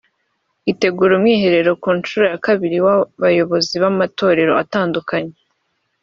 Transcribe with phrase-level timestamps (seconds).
[0.71, 5.35] itegura umwiherero ku nshuro ya kabiri w’abayobozi b’amatorero atandukanye